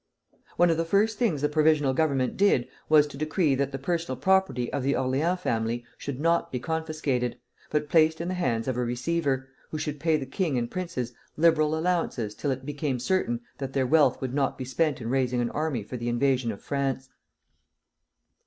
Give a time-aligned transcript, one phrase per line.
[0.57, 4.15] One of the first things the Provisional Government did was to decree that the personal
[4.17, 7.37] property of the Orleans family should not be confiscated,
[7.69, 11.13] but placed in the hands of a receiver, who should pay the king and princes
[11.37, 15.39] liberal allowances till it became certain that their wealth would not be spent in raising
[15.39, 17.07] an army for the invasion of France.